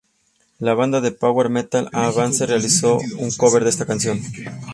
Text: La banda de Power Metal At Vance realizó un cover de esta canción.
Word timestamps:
La 0.57 0.73
banda 0.73 0.99
de 0.99 1.11
Power 1.11 1.49
Metal 1.49 1.87
At 1.93 2.15
Vance 2.15 2.47
realizó 2.47 2.97
un 3.19 3.29
cover 3.37 3.63
de 3.63 3.69
esta 3.69 3.85
canción. 3.85 4.19